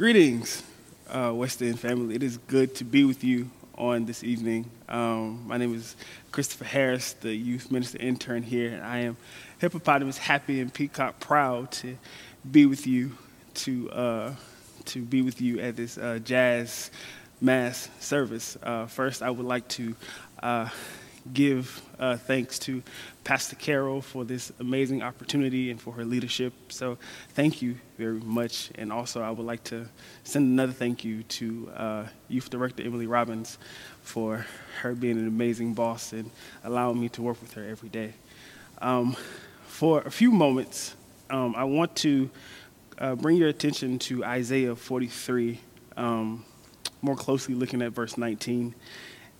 Greetings, 0.00 0.62
uh, 1.10 1.30
West 1.34 1.60
End 1.60 1.78
family. 1.78 2.14
It 2.14 2.22
is 2.22 2.38
good 2.38 2.74
to 2.76 2.84
be 2.84 3.04
with 3.04 3.22
you 3.22 3.50
on 3.76 4.06
this 4.06 4.24
evening. 4.24 4.64
Um, 4.88 5.46
my 5.46 5.58
name 5.58 5.74
is 5.74 5.94
Christopher 6.32 6.64
Harris, 6.64 7.12
the 7.12 7.34
youth 7.34 7.70
minister 7.70 7.98
intern 7.98 8.42
here, 8.42 8.72
and 8.72 8.82
I 8.82 9.00
am 9.00 9.18
hippopotamus 9.58 10.16
happy 10.16 10.62
and 10.62 10.72
peacock 10.72 11.20
proud 11.20 11.70
to 11.72 11.98
be 12.50 12.64
with 12.64 12.86
you 12.86 13.12
to 13.56 13.90
uh, 13.90 14.34
to 14.86 15.02
be 15.02 15.20
with 15.20 15.42
you 15.42 15.60
at 15.60 15.76
this 15.76 15.98
uh, 15.98 16.18
jazz 16.24 16.90
mass 17.42 17.90
service. 18.00 18.56
Uh, 18.62 18.86
first, 18.86 19.20
I 19.20 19.28
would 19.28 19.44
like 19.44 19.68
to 19.68 19.94
uh, 20.42 20.70
give 21.32 21.82
uh, 21.98 22.16
thanks 22.16 22.58
to 22.60 22.82
Pastor 23.24 23.56
Carol 23.56 24.00
for 24.00 24.24
this 24.24 24.52
amazing 24.60 25.02
opportunity 25.02 25.70
and 25.70 25.80
for 25.80 25.92
her 25.92 26.04
leadership. 26.04 26.52
So, 26.68 26.98
thank 27.30 27.62
you 27.62 27.76
very 27.98 28.20
much. 28.20 28.70
And 28.76 28.92
also, 28.92 29.22
I 29.22 29.30
would 29.30 29.46
like 29.46 29.64
to 29.64 29.86
send 30.24 30.46
another 30.46 30.72
thank 30.72 31.04
you 31.04 31.22
to 31.24 31.70
uh, 31.76 32.06
Youth 32.28 32.50
Director 32.50 32.82
Emily 32.82 33.06
Robbins 33.06 33.58
for 34.02 34.46
her 34.80 34.94
being 34.94 35.18
an 35.18 35.28
amazing 35.28 35.74
boss 35.74 36.12
and 36.12 36.30
allowing 36.64 37.00
me 37.00 37.08
to 37.10 37.22
work 37.22 37.40
with 37.40 37.52
her 37.54 37.64
every 37.64 37.88
day. 37.88 38.14
Um, 38.78 39.16
for 39.66 40.00
a 40.02 40.10
few 40.10 40.30
moments, 40.30 40.94
um, 41.30 41.54
I 41.54 41.64
want 41.64 41.94
to 41.96 42.30
uh, 42.98 43.14
bring 43.14 43.36
your 43.36 43.48
attention 43.48 43.98
to 43.98 44.24
Isaiah 44.24 44.76
43, 44.76 45.60
um, 45.96 46.44
more 47.02 47.16
closely 47.16 47.54
looking 47.54 47.80
at 47.82 47.92
verse 47.92 48.18
19. 48.18 48.74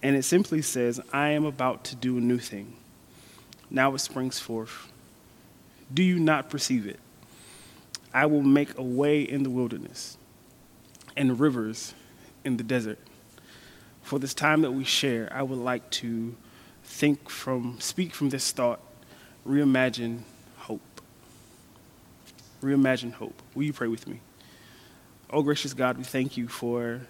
And 0.03 0.17
it 0.17 0.23
simply 0.23 0.63
says, 0.63 1.01
I 1.13 1.31
am 1.31 1.45
about 1.45 1.85
to 1.85 1.97
do 1.97 2.17
a 2.17 2.21
new 2.21 2.39
thing. 2.39 2.77
Now 3.71 3.95
it 3.95 3.99
springs 3.99 4.39
forth. 4.39 4.91
Do 5.93 6.03
you 6.03 6.19
not 6.19 6.51
perceive 6.51 6.87
it? 6.87 6.99
I 8.13 8.27
will 8.27 8.43
make 8.43 8.77
a 8.77 8.83
way 8.83 9.23
in 9.23 9.43
the 9.43 9.51
wilderness 9.51 10.17
and 11.17 11.39
rivers 11.39 11.95
in 12.45 12.57
the 12.57 12.65
desert. 12.65 12.99
For 14.03 14.19
this 14.19 14.35
time 14.35 14.63
that 14.63 14.73
we 14.73 14.85
share, 14.85 15.31
I 15.33 15.43
would 15.43 15.59
like 15.59 15.89
to 15.91 16.35
think 16.83 17.29
from, 17.29 17.79
speak 17.81 18.15
from 18.15 18.31
this 18.31 18.51
thought, 18.51 18.81
reimagine 19.47 20.21
hope. 20.57 21.01
Reimagine 22.63 23.13
hope. 23.13 23.41
Will 23.55 23.65
you 23.65 23.73
pray 23.73 23.89
with 23.89 24.09
me? 24.09 24.21
Oh, 25.31 25.43
gracious 25.43 25.75
God, 25.75 25.97
we 25.97 26.05
thank 26.05 26.37
you 26.37 26.49
for 26.49 27.03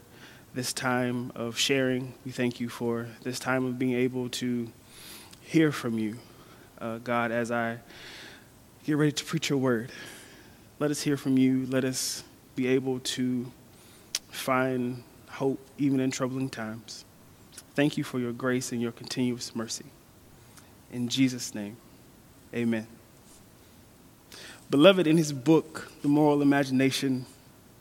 this 0.54 0.72
time 0.72 1.30
of 1.34 1.56
sharing. 1.56 2.14
We 2.24 2.32
thank 2.32 2.60
you 2.60 2.68
for 2.68 3.06
this 3.22 3.38
time 3.38 3.64
of 3.64 3.78
being 3.78 3.94
able 3.94 4.28
to 4.30 4.70
hear 5.42 5.70
from 5.70 5.98
you, 5.98 6.18
uh, 6.80 6.98
God, 6.98 7.30
as 7.30 7.50
I 7.50 7.78
get 8.84 8.96
ready 8.96 9.12
to 9.12 9.24
preach 9.24 9.48
your 9.48 9.58
word. 9.58 9.92
Let 10.78 10.90
us 10.90 11.02
hear 11.02 11.16
from 11.16 11.38
you. 11.38 11.66
Let 11.66 11.84
us 11.84 12.24
be 12.56 12.66
able 12.68 13.00
to 13.00 13.50
find 14.30 15.02
hope 15.28 15.60
even 15.78 16.00
in 16.00 16.10
troubling 16.10 16.48
times. 16.48 17.04
Thank 17.74 17.96
you 17.96 18.04
for 18.04 18.18
your 18.18 18.32
grace 18.32 18.72
and 18.72 18.82
your 18.82 18.92
continuous 18.92 19.54
mercy. 19.54 19.86
In 20.92 21.08
Jesus' 21.08 21.54
name, 21.54 21.76
amen. 22.52 22.86
Beloved, 24.68 25.06
in 25.06 25.16
his 25.16 25.32
book, 25.32 25.90
The 26.02 26.08
Moral 26.08 26.42
Imagination, 26.42 27.26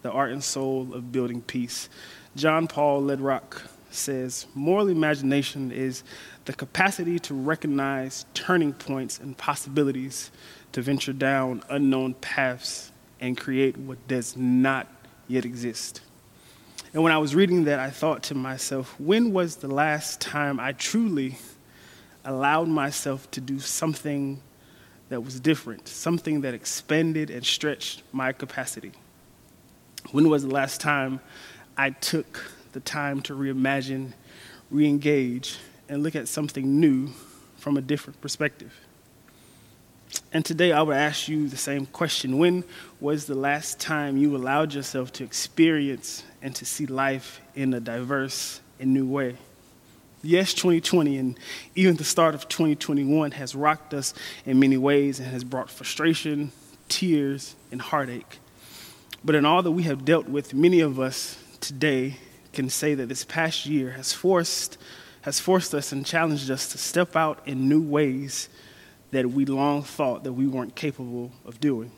The 0.03 0.11
Art 0.11 0.31
and 0.31 0.43
Soul 0.43 0.93
of 0.93 1.11
Building 1.11 1.41
Peace, 1.41 1.89
John 2.35 2.67
Paul 2.67 3.03
Lederach 3.03 3.61
says 3.91 4.45
moral 4.53 4.87
imagination 4.87 5.71
is 5.71 6.03
the 6.45 6.53
capacity 6.53 7.17
to 7.19 7.33
recognize 7.33 8.25
turning 8.33 8.73
points 8.73 9.19
and 9.19 9.37
possibilities 9.37 10.31
to 10.71 10.81
venture 10.81 11.13
down 11.13 11.63
unknown 11.69 12.13
paths 12.15 12.91
and 13.19 13.37
create 13.37 13.77
what 13.77 14.07
does 14.07 14.37
not 14.37 14.87
yet 15.27 15.43
exist. 15.43 16.01
And 16.93 17.03
when 17.03 17.11
I 17.11 17.17
was 17.17 17.35
reading 17.35 17.65
that, 17.65 17.79
I 17.79 17.89
thought 17.89 18.23
to 18.23 18.35
myself, 18.35 18.99
when 18.99 19.33
was 19.33 19.57
the 19.57 19.67
last 19.67 20.21
time 20.21 20.59
I 20.59 20.71
truly 20.71 21.37
allowed 22.25 22.67
myself 22.67 23.29
to 23.31 23.41
do 23.41 23.59
something 23.59 24.41
that 25.09 25.21
was 25.21 25.39
different, 25.39 25.87
something 25.87 26.41
that 26.41 26.53
expanded 26.53 27.29
and 27.29 27.45
stretched 27.45 28.03
my 28.11 28.31
capacity? 28.31 28.91
When 30.11 30.29
was 30.29 30.43
the 30.43 30.49
last 30.49 30.81
time 30.81 31.19
I 31.79 31.91
took 31.91 32.51
the 32.73 32.81
time 32.81 33.21
to 33.21 33.33
reimagine, 33.33 34.11
re 34.69 34.85
engage, 34.85 35.59
and 35.87 36.03
look 36.03 36.13
at 36.13 36.27
something 36.27 36.77
new 36.77 37.07
from 37.55 37.77
a 37.77 37.81
different 37.81 38.19
perspective. 38.19 38.77
And 40.33 40.43
today 40.43 40.73
I 40.73 40.81
would 40.81 40.97
ask 40.97 41.29
you 41.29 41.47
the 41.47 41.55
same 41.55 41.85
question 41.85 42.37
When 42.37 42.65
was 42.99 43.27
the 43.27 43.35
last 43.35 43.79
time 43.79 44.17
you 44.17 44.35
allowed 44.35 44.73
yourself 44.73 45.13
to 45.13 45.23
experience 45.23 46.25
and 46.41 46.53
to 46.57 46.65
see 46.65 46.85
life 46.85 47.39
in 47.55 47.73
a 47.73 47.79
diverse 47.79 48.59
and 48.77 48.93
new 48.93 49.07
way? 49.07 49.37
Yes, 50.21 50.53
2020 50.53 51.15
and 51.15 51.39
even 51.75 51.95
the 51.95 52.03
start 52.03 52.35
of 52.35 52.49
2021 52.49 53.31
has 53.31 53.55
rocked 53.55 53.93
us 53.93 54.13
in 54.45 54.59
many 54.59 54.75
ways 54.75 55.21
and 55.21 55.29
has 55.29 55.45
brought 55.45 55.71
frustration, 55.71 56.51
tears, 56.89 57.55
and 57.71 57.81
heartache. 57.81 58.39
But 59.23 59.35
in 59.35 59.45
all 59.45 59.63
that 59.63 59.71
we 59.71 59.83
have 59.83 60.03
dealt 60.03 60.27
with, 60.27 60.53
many 60.53 60.81
of 60.81 60.99
us 60.99 61.37
today 61.61 62.17
can 62.53 62.69
say 62.69 62.93
that 62.95 63.07
this 63.07 63.23
past 63.23 63.65
year 63.65 63.91
has 63.91 64.13
forced, 64.13 64.77
has 65.21 65.39
forced 65.39 65.73
us 65.73 65.91
and 65.91 66.05
challenged 66.05 66.49
us 66.49 66.71
to 66.71 66.77
step 66.77 67.15
out 67.15 67.47
in 67.47 67.69
new 67.69 67.81
ways 67.81 68.49
that 69.11 69.29
we 69.29 69.45
long 69.45 69.83
thought 69.83 70.23
that 70.23 70.33
we 70.33 70.47
weren't 70.47 70.75
capable 70.75 71.31
of 71.45 71.59
doing. 71.59 71.91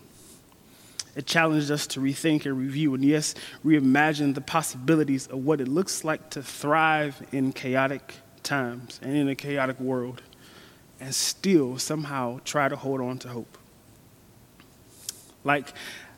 It 1.16 1.26
challenged 1.26 1.72
us 1.72 1.88
to 1.88 2.00
rethink 2.00 2.46
and 2.46 2.58
review 2.58 2.94
and, 2.94 3.04
yes, 3.04 3.36
reimagine 3.66 4.34
the 4.34 4.42
possibilities 4.42 5.28
of 5.28 5.44
what 5.44 5.60
it 5.60 5.68
looks 5.68 6.04
like 6.04 6.30
to 6.32 6.42
thrive 6.42 7.22
in 7.34 7.52
chaotic 7.52 8.16
times 8.44 9.00
and 9.04 9.16
in 9.16 9.28
a 9.28 9.36
chaotic 9.36 9.80
world 9.80 10.22
and 11.02 11.14
still 11.14 11.78
somehow 11.78 12.40
try 12.46 12.70
to 12.70 12.76
hold 12.76 13.02
on 13.02 13.18
to 13.20 13.28
hope. 13.28 13.58
Like 15.44 15.74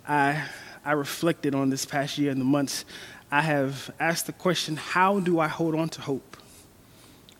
I, 0.07 0.43
I 0.85 0.91
reflected 0.91 1.55
on 1.55 1.69
this 1.69 1.85
past 1.85 2.17
year 2.17 2.31
and 2.31 2.39
the 2.39 2.45
months 2.45 2.85
I 3.33 3.41
have 3.41 3.89
asked 3.99 4.27
the 4.27 4.31
question 4.31 4.75
how 4.75 5.19
do 5.19 5.39
I 5.39 5.47
hold 5.47 5.73
on 5.73 5.89
to 5.89 6.01
hope? 6.01 6.37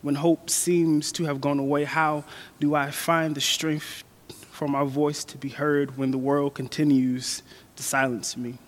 When 0.02 0.16
hope 0.16 0.50
seems 0.50 1.12
to 1.12 1.24
have 1.26 1.40
gone 1.40 1.60
away, 1.60 1.84
how 1.84 2.24
do 2.58 2.74
I 2.74 2.90
find 2.90 3.36
the 3.36 3.40
strength 3.40 4.02
for 4.50 4.66
my 4.66 4.82
voice 4.82 5.22
to 5.26 5.38
be 5.38 5.50
heard 5.50 5.96
when 5.96 6.10
the 6.10 6.18
world 6.18 6.54
continues 6.54 7.44
to 7.76 7.84
silence 7.84 8.36
me? 8.36 8.58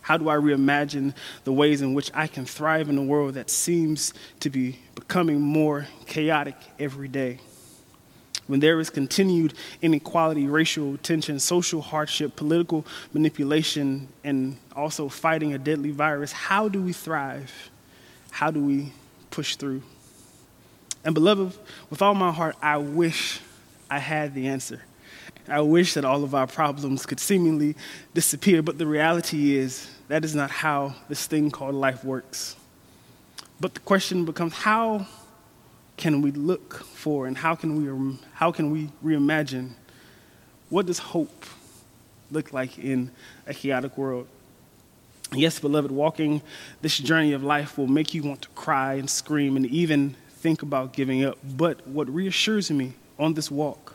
How 0.00 0.16
do 0.16 0.28
I 0.28 0.34
reimagine 0.34 1.14
the 1.44 1.52
ways 1.52 1.82
in 1.82 1.94
which 1.94 2.10
I 2.14 2.26
can 2.26 2.46
thrive 2.46 2.88
in 2.88 2.98
a 2.98 3.04
world 3.04 3.34
that 3.34 3.48
seems 3.48 4.12
to 4.40 4.50
be 4.50 4.80
becoming 4.96 5.40
more 5.40 5.86
chaotic 6.06 6.56
every 6.80 7.06
day? 7.06 7.38
When 8.50 8.58
there 8.58 8.80
is 8.80 8.90
continued 8.90 9.54
inequality, 9.80 10.48
racial 10.48 10.96
tension, 10.96 11.38
social 11.38 11.80
hardship, 11.80 12.34
political 12.34 12.84
manipulation, 13.12 14.08
and 14.24 14.56
also 14.74 15.08
fighting 15.08 15.54
a 15.54 15.58
deadly 15.58 15.92
virus, 15.92 16.32
how 16.32 16.68
do 16.68 16.82
we 16.82 16.92
thrive? 16.92 17.70
How 18.32 18.50
do 18.50 18.60
we 18.60 18.92
push 19.30 19.54
through? 19.54 19.82
And, 21.04 21.14
beloved, 21.14 21.56
with 21.90 22.02
all 22.02 22.14
my 22.14 22.32
heart, 22.32 22.56
I 22.60 22.78
wish 22.78 23.38
I 23.88 24.00
had 24.00 24.34
the 24.34 24.48
answer. 24.48 24.82
I 25.46 25.60
wish 25.60 25.94
that 25.94 26.04
all 26.04 26.24
of 26.24 26.34
our 26.34 26.48
problems 26.48 27.06
could 27.06 27.20
seemingly 27.20 27.76
disappear, 28.14 28.62
but 28.62 28.78
the 28.78 28.86
reality 28.86 29.56
is 29.56 29.88
that 30.08 30.24
is 30.24 30.34
not 30.34 30.50
how 30.50 30.96
this 31.08 31.24
thing 31.24 31.52
called 31.52 31.76
life 31.76 32.04
works. 32.04 32.56
But 33.60 33.74
the 33.74 33.80
question 33.80 34.24
becomes 34.24 34.54
how 34.54 35.06
can 36.00 36.22
we 36.22 36.32
look 36.32 36.82
for 36.84 37.26
and 37.26 37.36
how 37.36 37.54
can 37.54 37.76
we, 37.76 38.18
how 38.32 38.50
can 38.50 38.70
we 38.70 38.88
reimagine 39.04 39.74
what 40.70 40.86
does 40.86 40.98
hope 40.98 41.44
look 42.30 42.52
like 42.52 42.78
in 42.78 43.10
a 43.46 43.52
chaotic 43.52 43.98
world? 43.98 44.26
Yes, 45.32 45.58
beloved, 45.58 45.90
walking 45.90 46.42
this 46.80 46.96
journey 46.96 47.32
of 47.32 47.42
life 47.42 47.76
will 47.76 47.88
make 47.88 48.14
you 48.14 48.22
want 48.22 48.42
to 48.42 48.48
cry 48.50 48.94
and 48.94 49.10
scream 49.10 49.56
and 49.56 49.66
even 49.66 50.16
think 50.30 50.62
about 50.62 50.92
giving 50.92 51.24
up. 51.24 51.38
But 51.44 51.86
what 51.86 52.08
reassures 52.08 52.70
me 52.70 52.94
on 53.18 53.34
this 53.34 53.50
walk 53.50 53.94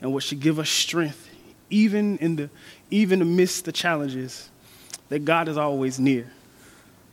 and 0.00 0.12
what 0.12 0.24
should 0.24 0.40
give 0.40 0.58
us 0.58 0.68
strength, 0.68 1.28
even 1.70 2.18
in 2.18 2.36
the 2.36 2.50
even 2.90 3.22
amidst 3.22 3.64
the 3.64 3.72
challenges, 3.72 4.50
that 5.08 5.24
God 5.24 5.48
is 5.48 5.56
always 5.56 5.98
near. 5.98 6.30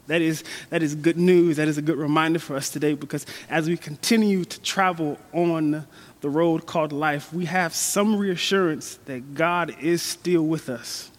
That 0.09 0.23
is, 0.23 0.43
that 0.71 0.81
is 0.81 0.95
good 0.95 1.19
news. 1.19 1.57
That 1.57 1.67
is 1.67 1.77
a 1.77 1.83
good 1.83 1.97
reminder 1.97 2.39
for 2.39 2.55
us 2.55 2.71
today 2.71 2.95
because 2.95 3.27
as 3.47 3.69
we 3.69 3.77
continue 3.77 4.43
to 4.43 4.61
travel 4.61 5.19
on 5.33 5.85
the 6.21 6.29
road 6.29 6.65
called 6.65 6.91
life, 6.91 7.31
we 7.31 7.45
have 7.45 7.75
some 7.75 8.17
reassurance 8.17 8.97
that 9.05 9.35
God 9.35 9.75
is 9.79 10.01
still 10.01 10.41
with 10.41 10.67
us. 10.67 11.11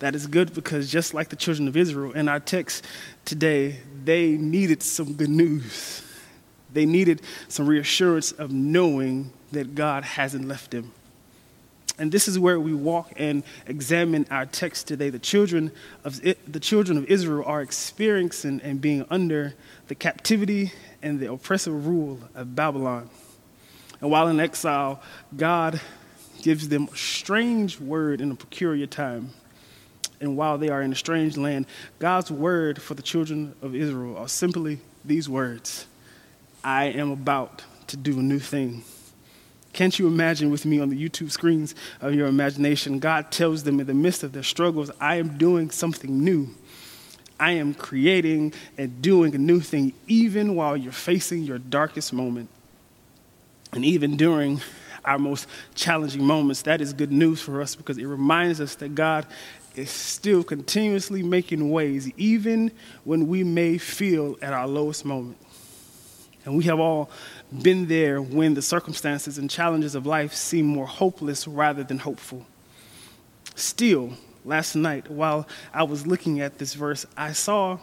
That 0.00 0.14
is 0.14 0.26
good 0.26 0.52
because 0.52 0.92
just 0.92 1.14
like 1.14 1.30
the 1.30 1.36
children 1.36 1.66
of 1.66 1.78
Israel 1.78 2.12
in 2.12 2.28
our 2.28 2.40
text 2.40 2.84
today, 3.24 3.80
they 4.04 4.32
needed 4.32 4.82
some 4.82 5.14
good 5.14 5.30
news. 5.30 6.02
They 6.74 6.84
needed 6.84 7.22
some 7.48 7.66
reassurance 7.66 8.32
of 8.32 8.52
knowing 8.52 9.32
that 9.52 9.74
God 9.74 10.04
hasn't 10.04 10.46
left 10.46 10.72
them. 10.72 10.92
And 11.98 12.10
this 12.10 12.26
is 12.26 12.38
where 12.38 12.58
we 12.58 12.74
walk 12.74 13.12
and 13.16 13.44
examine 13.66 14.26
our 14.30 14.46
text 14.46 14.88
today. 14.88 15.10
The 15.10 15.18
children 15.20 15.70
of, 16.02 16.20
the 16.20 16.60
children 16.60 16.98
of 16.98 17.04
Israel 17.06 17.44
are 17.46 17.62
experiencing 17.62 18.60
and 18.64 18.80
being 18.80 19.06
under 19.10 19.54
the 19.86 19.94
captivity 19.94 20.72
and 21.02 21.20
the 21.20 21.30
oppressive 21.32 21.86
rule 21.86 22.18
of 22.34 22.56
Babylon. 22.56 23.10
And 24.00 24.10
while 24.10 24.26
in 24.28 24.40
exile, 24.40 25.00
God 25.36 25.80
gives 26.42 26.68
them 26.68 26.88
a 26.92 26.96
strange 26.96 27.78
word 27.78 28.20
in 28.20 28.30
a 28.32 28.34
peculiar 28.34 28.86
time. 28.86 29.30
And 30.20 30.36
while 30.36 30.58
they 30.58 30.70
are 30.70 30.82
in 30.82 30.92
a 30.92 30.96
strange 30.96 31.36
land, 31.36 31.66
God's 31.98 32.30
word 32.30 32.82
for 32.82 32.94
the 32.94 33.02
children 33.02 33.54
of 33.62 33.74
Israel 33.74 34.16
are 34.16 34.28
simply 34.28 34.80
these 35.04 35.28
words 35.28 35.86
I 36.64 36.86
am 36.86 37.10
about 37.10 37.62
to 37.88 37.96
do 37.96 38.18
a 38.18 38.22
new 38.22 38.38
thing. 38.38 38.84
Can't 39.74 39.98
you 39.98 40.06
imagine 40.06 40.50
with 40.50 40.64
me 40.64 40.78
on 40.78 40.88
the 40.88 40.96
YouTube 40.96 41.32
screens 41.32 41.74
of 42.00 42.14
your 42.14 42.28
imagination? 42.28 43.00
God 43.00 43.32
tells 43.32 43.64
them 43.64 43.80
in 43.80 43.86
the 43.86 43.94
midst 43.94 44.22
of 44.22 44.32
their 44.32 44.44
struggles, 44.44 44.90
I 45.00 45.16
am 45.16 45.36
doing 45.36 45.70
something 45.70 46.22
new. 46.24 46.48
I 47.40 47.52
am 47.52 47.74
creating 47.74 48.54
and 48.78 49.02
doing 49.02 49.34
a 49.34 49.38
new 49.38 49.58
thing, 49.58 49.92
even 50.06 50.54
while 50.54 50.76
you're 50.76 50.92
facing 50.92 51.42
your 51.42 51.58
darkest 51.58 52.12
moment. 52.12 52.48
And 53.72 53.84
even 53.84 54.16
during 54.16 54.60
our 55.04 55.18
most 55.18 55.48
challenging 55.74 56.24
moments, 56.24 56.62
that 56.62 56.80
is 56.80 56.92
good 56.92 57.10
news 57.10 57.40
for 57.40 57.60
us 57.60 57.74
because 57.74 57.98
it 57.98 58.06
reminds 58.06 58.60
us 58.60 58.76
that 58.76 58.94
God 58.94 59.26
is 59.74 59.90
still 59.90 60.44
continuously 60.44 61.24
making 61.24 61.68
ways, 61.70 62.08
even 62.16 62.70
when 63.02 63.26
we 63.26 63.42
may 63.42 63.76
feel 63.78 64.38
at 64.40 64.52
our 64.52 64.68
lowest 64.68 65.04
moment. 65.04 65.36
And 66.44 66.56
we 66.56 66.64
have 66.64 66.78
all 66.78 67.10
been 67.62 67.86
there 67.86 68.20
when 68.20 68.54
the 68.54 68.62
circumstances 68.62 69.38
and 69.38 69.48
challenges 69.48 69.94
of 69.94 70.06
life 70.06 70.34
seem 70.34 70.66
more 70.66 70.86
hopeless 70.86 71.48
rather 71.48 71.82
than 71.82 71.98
hopeful. 71.98 72.44
Still, 73.54 74.14
last 74.44 74.74
night, 74.74 75.10
while 75.10 75.48
I 75.72 75.84
was 75.84 76.06
looking 76.06 76.40
at 76.40 76.58
this 76.58 76.74
verse, 76.74 77.06
I 77.16 77.32
saw 77.32 77.78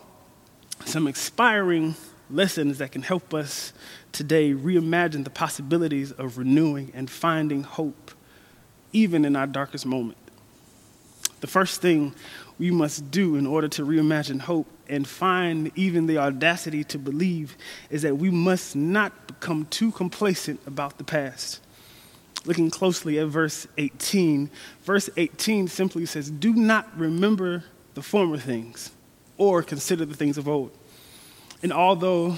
some 0.86 1.08
inspiring 1.08 1.96
lessons 2.30 2.78
that 2.78 2.92
can 2.92 3.02
help 3.02 3.34
us 3.34 3.74
today 4.12 4.54
reimagine 4.54 5.24
the 5.24 5.30
possibilities 5.30 6.12
of 6.12 6.38
renewing 6.38 6.92
and 6.94 7.10
finding 7.10 7.64
hope, 7.64 8.12
even 8.94 9.25
in 9.25 9.36
our 9.36 9.48
darkest 9.48 9.86
moment. 9.86 10.18
The 11.42 11.48
first 11.48 11.81
thing 11.81 12.14
we 12.62 12.69
must 12.69 13.10
do 13.10 13.38
in 13.38 13.48
order 13.48 13.68
to 13.68 13.84
reimagine 13.84 14.40
hope 14.40 14.68
and 14.88 15.08
find 15.08 15.72
even 15.75 16.06
the 16.06 16.19
audacity 16.19 16.84
to 16.84 17.00
believe 17.00 17.58
is 17.90 18.04
that 18.04 18.16
we 18.18 18.30
must 18.30 18.75
not 18.75 19.25
become 19.25 19.66
too 19.72 19.92
complacent 19.92 20.62
about 20.68 21.00
the 21.00 21.04
past. 21.04 21.60
Looking 22.46 22.69
closely 22.69 23.18
at 23.18 23.30
verse 23.30 23.66
18, 23.80 24.52
verse 24.84 25.10
18 25.18 25.69
simply 25.69 26.06
says, 26.06 26.30
Do 26.30 26.54
not 26.54 26.88
remember 26.96 27.63
the 27.96 28.04
former 28.04 28.38
things 28.38 28.92
or 29.40 29.64
consider 29.64 30.06
the 30.06 30.16
things 30.16 30.38
of 30.38 30.48
old. 30.48 30.69
And 31.64 31.74
although 31.74 32.36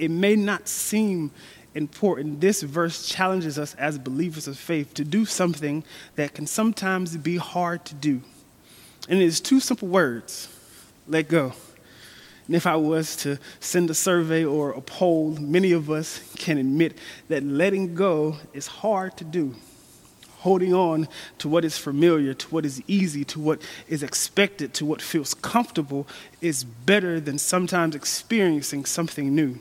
it 0.00 0.10
may 0.10 0.34
not 0.34 0.66
seem 0.66 1.30
important, 1.76 2.40
this 2.40 2.60
verse 2.62 3.06
challenges 3.06 3.56
us 3.56 3.76
as 3.76 4.00
believers 4.00 4.48
of 4.48 4.58
faith 4.58 4.94
to 4.94 5.04
do 5.04 5.24
something 5.24 5.84
that 6.16 6.34
can 6.34 6.48
sometimes 6.48 7.16
be 7.16 7.36
hard 7.36 7.84
to 7.84 7.94
do. 7.94 8.20
And 9.08 9.20
it 9.20 9.24
is 9.24 9.40
two 9.40 9.60
simple 9.60 9.88
words 9.88 10.48
let 11.06 11.28
go. 11.28 11.52
And 12.46 12.54
if 12.54 12.66
I 12.66 12.76
was 12.76 13.16
to 13.16 13.38
send 13.60 13.88
a 13.90 13.94
survey 13.94 14.44
or 14.44 14.72
a 14.72 14.80
poll, 14.80 15.36
many 15.40 15.72
of 15.72 15.90
us 15.90 16.20
can 16.36 16.58
admit 16.58 16.98
that 17.28 17.42
letting 17.42 17.94
go 17.94 18.36
is 18.52 18.66
hard 18.66 19.16
to 19.18 19.24
do. 19.24 19.54
Holding 20.40 20.74
on 20.74 21.08
to 21.38 21.48
what 21.48 21.64
is 21.64 21.78
familiar, 21.78 22.34
to 22.34 22.48
what 22.48 22.66
is 22.66 22.82
easy, 22.86 23.24
to 23.24 23.40
what 23.40 23.62
is 23.88 24.02
expected, 24.02 24.74
to 24.74 24.84
what 24.84 25.00
feels 25.00 25.32
comfortable 25.32 26.06
is 26.42 26.64
better 26.64 27.18
than 27.18 27.38
sometimes 27.38 27.94
experiencing 27.94 28.84
something 28.84 29.34
new. 29.34 29.58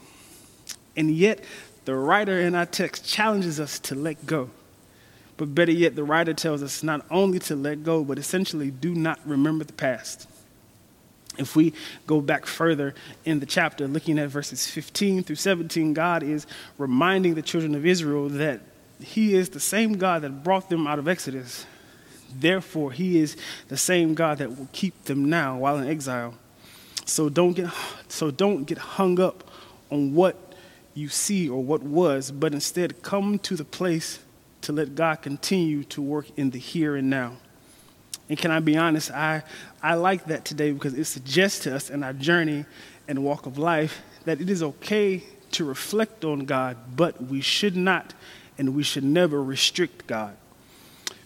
And 0.97 1.09
yet, 1.09 1.41
the 1.85 1.95
writer 1.95 2.39
in 2.39 2.53
our 2.53 2.65
text 2.65 3.05
challenges 3.05 3.61
us 3.61 3.79
to 3.79 3.95
let 3.95 4.25
go. 4.25 4.49
But 5.37 5.55
better 5.55 5.71
yet, 5.71 5.95
the 5.95 6.03
writer 6.03 6.33
tells 6.33 6.61
us 6.61 6.83
not 6.83 7.05
only 7.09 7.39
to 7.39 7.55
let 7.55 7.83
go, 7.83 8.03
but 8.03 8.19
essentially 8.19 8.69
do 8.71 8.93
not 8.93 9.19
remember 9.25 9.63
the 9.63 9.73
past. 9.73 10.27
If 11.37 11.55
we 11.55 11.73
go 12.05 12.21
back 12.21 12.45
further 12.45 12.93
in 13.25 13.39
the 13.39 13.47
chapter, 13.47 13.87
looking 13.87 14.19
at 14.19 14.29
verses 14.29 14.67
15 14.67 15.23
through 15.23 15.37
17, 15.37 15.93
God 15.93 16.21
is 16.21 16.45
reminding 16.77 17.33
the 17.33 17.41
children 17.41 17.73
of 17.73 17.85
Israel 17.85 18.29
that 18.29 18.61
He 18.99 19.33
is 19.33 19.49
the 19.49 19.59
same 19.59 19.93
God 19.93 20.21
that 20.21 20.43
brought 20.43 20.69
them 20.69 20.85
out 20.85 20.99
of 20.99 21.07
Exodus. 21.07 21.65
Therefore, 22.35 22.91
He 22.91 23.19
is 23.19 23.35
the 23.67 23.77
same 23.77 24.13
God 24.13 24.37
that 24.37 24.55
will 24.55 24.69
keep 24.71 25.05
them 25.05 25.25
now 25.25 25.57
while 25.57 25.77
in 25.79 25.87
exile. 25.87 26.35
So 27.05 27.29
don't 27.29 27.53
get, 27.53 27.69
so 28.07 28.29
don't 28.29 28.65
get 28.65 28.77
hung 28.77 29.19
up 29.19 29.49
on 29.89 30.13
what 30.13 30.53
you 30.93 31.09
see 31.09 31.49
or 31.49 31.63
what 31.63 31.81
was, 31.81 32.29
but 32.29 32.53
instead 32.53 33.01
come 33.01 33.39
to 33.39 33.55
the 33.55 33.65
place 33.65 34.19
to 34.63 34.71
let 34.71 34.95
God 34.95 35.21
continue 35.21 35.83
to 35.85 36.01
work 36.01 36.27
in 36.37 36.49
the 36.49 36.59
here 36.59 36.95
and 36.95 37.09
now. 37.09 37.33
And 38.29 38.37
can 38.37 38.51
I 38.51 38.59
be 38.59 38.77
honest? 38.77 39.11
I, 39.11 39.43
I 39.81 39.95
like 39.95 40.25
that 40.25 40.45
today 40.45 40.71
because 40.71 40.93
it 40.93 41.05
suggests 41.05 41.59
to 41.63 41.75
us 41.75 41.89
in 41.89 42.03
our 42.03 42.13
journey 42.13 42.65
and 43.07 43.23
walk 43.23 43.45
of 43.45 43.57
life 43.57 44.01
that 44.25 44.39
it 44.39 44.49
is 44.49 44.63
okay 44.63 45.23
to 45.51 45.65
reflect 45.65 46.25
on 46.25 46.45
God, 46.45 46.77
but 46.95 47.21
we 47.21 47.41
should 47.41 47.75
not 47.75 48.13
and 48.57 48.75
we 48.75 48.83
should 48.83 49.03
never 49.03 49.43
restrict 49.43 50.07
God. 50.07 50.35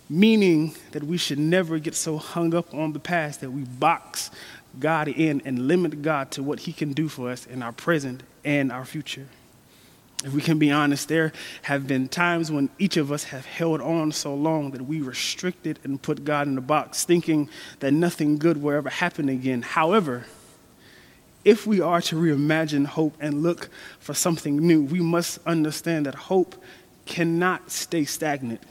Meaning 0.10 0.74
that 0.92 1.04
we 1.04 1.18
should 1.18 1.40
never 1.40 1.80
get 1.80 1.94
so 1.94 2.18
hung 2.18 2.56
up 2.56 2.74
on 2.74 2.94
the 2.94 3.00
past 3.00 3.42
that 3.42 3.52
we 3.52 3.64
box 3.64 4.32
God 4.80 5.08
in 5.08 5.42
and 5.46 5.68
limit 5.68 6.02
God 6.02 6.32
to 6.32 6.44
what 6.44 6.62
He 6.62 6.74
can 6.74 6.94
do 6.94 7.10
for 7.10 7.30
us 7.30 7.46
in 7.46 7.62
our 7.62 7.72
present 7.72 8.24
and 8.44 8.72
our 8.72 8.86
future. 8.86 9.28
If 10.24 10.34
we 10.34 10.42
can 10.42 10.58
be 10.58 10.72
honest, 10.72 11.10
there 11.10 11.32
have 11.64 11.86
been 11.86 12.08
times 12.08 12.52
when 12.52 12.70
each 12.80 12.98
of 12.98 13.12
us 13.12 13.26
have 13.26 13.46
held 13.46 13.82
on 13.82 14.12
so 14.12 14.34
long 14.34 14.72
that 14.72 14.82
we 14.82 15.00
restricted 15.02 15.80
and 15.84 16.02
put 16.02 16.26
God 16.26 16.48
in 16.48 16.58
a 16.58 16.62
box, 16.62 17.06
thinking 17.06 17.50
that 17.80 17.92
nothing 17.92 18.38
good 18.40 18.62
will 18.62 18.76
ever 18.76 18.90
happen 18.90 19.30
again. 19.30 19.62
However, 19.62 20.26
if 21.46 21.68
we 21.68 21.80
are 21.80 22.02
to 22.02 22.16
reimagine 22.16 22.88
hope 22.88 23.16
and 23.20 23.44
look 23.44 23.70
for 24.00 24.16
something 24.16 24.58
new, 24.58 24.82
we 24.82 25.02
must 25.02 25.40
understand 25.46 26.08
that 26.08 26.16
hope 26.16 26.56
cannot 27.06 27.70
stay 27.70 28.04
stagnant. 28.04 28.62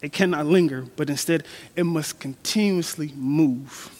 It 0.00 0.12
cannot 0.12 0.46
linger, 0.46 0.86
but 0.96 1.10
instead 1.10 1.44
it 1.74 1.84
must 1.84 2.20
continuously 2.20 3.12
move 3.16 3.90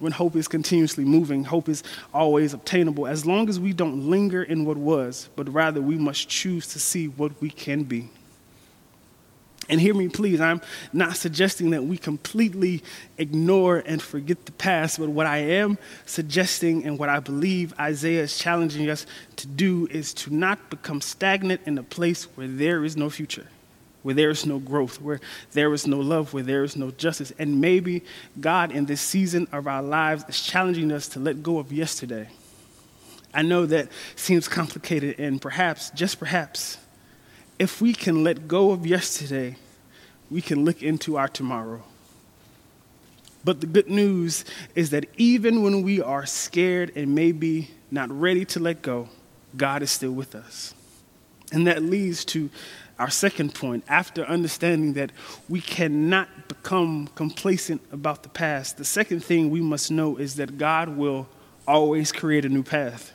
when 0.00 0.12
hope 0.12 0.34
is 0.34 0.48
continuously 0.48 1.04
moving, 1.04 1.44
hope 1.44 1.68
is 1.68 1.84
always 2.12 2.52
obtainable, 2.52 3.06
as 3.06 3.24
long 3.24 3.48
as 3.48 3.60
we 3.60 3.72
don't 3.72 4.10
linger 4.10 4.42
in 4.42 4.64
what 4.64 4.76
was, 4.76 5.28
but 5.36 5.48
rather 5.52 5.80
we 5.80 5.96
must 5.96 6.28
choose 6.28 6.66
to 6.68 6.80
see 6.80 7.06
what 7.06 7.40
we 7.40 7.50
can 7.50 7.84
be. 7.84 8.08
And 9.68 9.80
hear 9.80 9.94
me, 9.94 10.08
please, 10.08 10.40
I'm 10.40 10.60
not 10.92 11.16
suggesting 11.16 11.70
that 11.70 11.84
we 11.84 11.96
completely 11.96 12.82
ignore 13.18 13.84
and 13.86 14.02
forget 14.02 14.44
the 14.44 14.52
past, 14.52 14.98
but 14.98 15.10
what 15.10 15.26
I 15.26 15.36
am 15.36 15.78
suggesting 16.06 16.84
and 16.84 16.98
what 16.98 17.08
I 17.08 17.20
believe 17.20 17.72
Isaiah 17.78 18.22
is 18.22 18.36
challenging 18.36 18.90
us 18.90 19.06
to 19.36 19.46
do 19.46 19.86
is 19.88 20.12
to 20.14 20.34
not 20.34 20.70
become 20.70 21.00
stagnant 21.00 21.60
in 21.66 21.78
a 21.78 21.84
place 21.84 22.24
where 22.36 22.48
there 22.48 22.84
is 22.84 22.96
no 22.96 23.10
future 23.10 23.46
where 24.02 24.14
there 24.14 24.30
is 24.30 24.46
no 24.46 24.58
growth, 24.58 25.00
where 25.00 25.20
there 25.52 25.72
is 25.72 25.86
no 25.86 25.98
love, 25.98 26.32
where 26.32 26.42
there 26.42 26.64
is 26.64 26.76
no 26.76 26.90
justice. 26.90 27.32
And 27.38 27.60
maybe 27.60 28.02
God, 28.40 28.72
in 28.72 28.86
this 28.86 29.00
season 29.00 29.46
of 29.52 29.66
our 29.66 29.82
lives, 29.82 30.24
is 30.28 30.40
challenging 30.40 30.90
us 30.92 31.08
to 31.08 31.20
let 31.20 31.42
go 31.42 31.58
of 31.58 31.72
yesterday. 31.72 32.28
I 33.32 33.42
know 33.42 33.66
that 33.66 33.88
seems 34.16 34.48
complicated, 34.48 35.20
and 35.20 35.40
perhaps, 35.40 35.90
just 35.90 36.18
perhaps, 36.18 36.78
if 37.58 37.80
we 37.80 37.92
can 37.92 38.24
let 38.24 38.48
go 38.48 38.72
of 38.72 38.86
yesterday, 38.86 39.56
we 40.30 40.40
can 40.40 40.64
look 40.64 40.82
into 40.82 41.16
our 41.16 41.28
tomorrow. 41.28 41.82
But 43.44 43.60
the 43.60 43.66
good 43.66 43.88
news 43.88 44.44
is 44.74 44.90
that 44.90 45.06
even 45.16 45.62
when 45.62 45.82
we 45.82 46.02
are 46.02 46.26
scared 46.26 46.92
and 46.94 47.14
maybe 47.14 47.70
not 47.90 48.10
ready 48.10 48.44
to 48.46 48.60
let 48.60 48.82
go, 48.82 49.08
God 49.56 49.82
is 49.82 49.90
still 49.90 50.12
with 50.12 50.34
us. 50.34 50.74
And 51.52 51.66
that 51.66 51.82
leads 51.82 52.24
to 52.26 52.50
our 53.00 53.10
second 53.10 53.54
point, 53.54 53.82
after 53.88 54.24
understanding 54.24 54.92
that 54.92 55.10
we 55.48 55.62
cannot 55.62 56.28
become 56.48 57.08
complacent 57.14 57.80
about 57.90 58.22
the 58.22 58.28
past, 58.28 58.76
the 58.76 58.84
second 58.84 59.24
thing 59.24 59.48
we 59.48 59.62
must 59.62 59.90
know 59.90 60.18
is 60.18 60.36
that 60.36 60.58
God 60.58 60.90
will 60.90 61.26
always 61.66 62.12
create 62.12 62.44
a 62.44 62.50
new 62.50 62.62
path. 62.62 63.12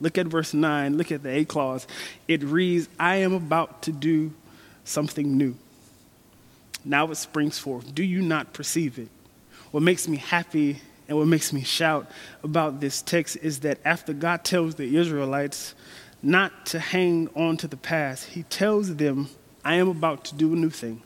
Look 0.00 0.16
at 0.16 0.26
verse 0.26 0.54
9, 0.54 0.96
look 0.96 1.12
at 1.12 1.22
the 1.22 1.28
A 1.28 1.44
clause. 1.44 1.86
It 2.26 2.42
reads, 2.42 2.88
I 2.98 3.16
am 3.16 3.34
about 3.34 3.82
to 3.82 3.92
do 3.92 4.32
something 4.84 5.36
new. 5.36 5.56
Now 6.86 7.10
it 7.10 7.16
springs 7.16 7.58
forth. 7.58 7.94
Do 7.94 8.02
you 8.02 8.22
not 8.22 8.54
perceive 8.54 8.98
it? 8.98 9.08
What 9.72 9.82
makes 9.82 10.08
me 10.08 10.16
happy 10.16 10.80
and 11.06 11.18
what 11.18 11.26
makes 11.26 11.52
me 11.52 11.62
shout 11.62 12.10
about 12.42 12.80
this 12.80 13.02
text 13.02 13.36
is 13.42 13.60
that 13.60 13.78
after 13.84 14.14
God 14.14 14.42
tells 14.42 14.76
the 14.76 14.96
Israelites, 14.96 15.74
not 16.24 16.66
to 16.66 16.80
hang 16.80 17.28
on 17.36 17.56
to 17.58 17.68
the 17.68 17.76
past. 17.76 18.30
He 18.30 18.44
tells 18.44 18.96
them 18.96 19.28
I 19.64 19.74
am 19.74 19.88
about 19.88 20.24
to 20.26 20.34
do 20.34 20.52
a 20.52 20.56
new 20.56 20.70
thing. 20.70 21.02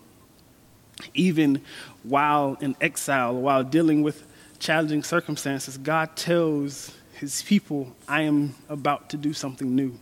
Even 1.15 1.63
while 2.03 2.57
in 2.61 2.77
exile, 2.81 3.35
while 3.35 3.63
dealing 3.63 4.03
with 4.03 4.27
challenging 4.59 5.03
circumstances, 5.03 5.77
God 5.77 6.17
tells 6.17 6.93
his 7.13 7.43
people, 7.43 7.95
I 8.07 8.23
am 8.23 8.55
about 8.69 9.11
to 9.11 9.17
do 9.17 9.33
something 9.33 9.75
new. 9.75 9.99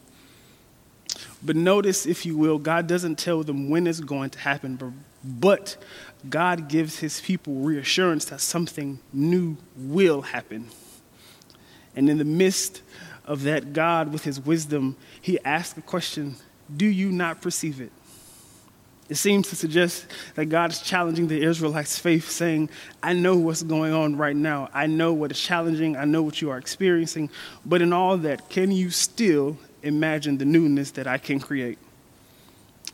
But 1.42 1.56
notice, 1.56 2.06
if 2.06 2.26
you 2.26 2.36
will, 2.36 2.58
God 2.58 2.86
doesn't 2.86 3.18
tell 3.18 3.42
them 3.42 3.70
when 3.70 3.86
it's 3.86 4.00
going 4.00 4.30
to 4.30 4.38
happen, 4.38 5.02
but, 5.24 5.76
God 6.28 6.68
gives 6.68 6.98
his 6.98 7.20
people 7.20 7.54
reassurance 7.54 8.24
that 8.26 8.40
something 8.40 8.98
new 9.12 9.56
will 9.76 10.22
happen. 10.22 10.68
And 11.94 12.10
in 12.10 12.18
the 12.18 12.24
midst 12.24 12.82
of 13.26 13.42
that, 13.42 13.72
God, 13.72 14.12
with 14.12 14.24
his 14.24 14.40
wisdom, 14.40 14.96
he 15.20 15.38
asks 15.44 15.74
the 15.74 15.82
question 15.82 16.36
Do 16.74 16.86
you 16.86 17.10
not 17.10 17.42
perceive 17.42 17.80
it? 17.80 17.92
It 19.08 19.16
seems 19.16 19.48
to 19.50 19.56
suggest 19.56 20.06
that 20.34 20.46
God 20.46 20.72
is 20.72 20.80
challenging 20.80 21.28
the 21.28 21.40
Israelites' 21.40 21.98
faith, 21.98 22.28
saying, 22.28 22.70
I 23.02 23.12
know 23.12 23.36
what's 23.36 23.62
going 23.62 23.92
on 23.92 24.16
right 24.16 24.34
now. 24.34 24.68
I 24.74 24.86
know 24.86 25.12
what 25.12 25.30
is 25.30 25.40
challenging. 25.40 25.96
I 25.96 26.04
know 26.04 26.22
what 26.22 26.42
you 26.42 26.50
are 26.50 26.58
experiencing. 26.58 27.30
But 27.64 27.82
in 27.82 27.92
all 27.92 28.16
that, 28.18 28.48
can 28.50 28.72
you 28.72 28.90
still 28.90 29.58
imagine 29.82 30.38
the 30.38 30.44
newness 30.44 30.90
that 30.92 31.06
I 31.06 31.18
can 31.18 31.38
create? 31.38 31.78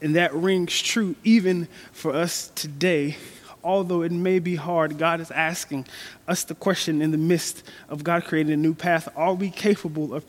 And 0.02 0.16
that 0.16 0.34
rings 0.34 0.82
true 0.82 1.14
even 1.24 1.66
for 1.92 2.12
us 2.12 2.48
today. 2.54 3.16
Although 3.64 4.02
it 4.02 4.12
may 4.12 4.38
be 4.38 4.56
hard, 4.56 4.98
God 4.98 5.20
is 5.20 5.30
asking 5.30 5.86
us 6.26 6.44
the 6.44 6.54
question 6.54 7.00
in 7.00 7.10
the 7.12 7.18
midst 7.18 7.62
of 7.88 8.02
God 8.02 8.24
creating 8.24 8.52
a 8.52 8.56
new 8.56 8.74
path 8.74 9.08
are 9.16 9.34
we 9.34 9.50
capable 9.50 10.14
of, 10.14 10.24